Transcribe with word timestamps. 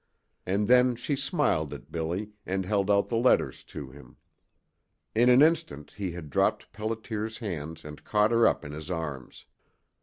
And 0.47 0.67
then 0.67 0.95
she 0.95 1.15
smiled 1.15 1.75
at 1.75 1.91
Billy 1.91 2.31
and 2.43 2.65
held 2.65 2.89
out 2.89 3.07
the 3.09 3.17
letters 3.19 3.63
to 3.65 3.91
him. 3.91 4.17
In 5.13 5.29
an 5.29 5.43
instant 5.43 5.91
he 5.91 6.13
had 6.13 6.31
dropped 6.31 6.71
Pelliter's 6.73 7.37
hands 7.37 7.85
and 7.85 8.03
caught 8.03 8.31
her 8.31 8.47
up 8.47 8.65
in 8.65 8.71
his 8.71 8.89
arms. 8.89 9.45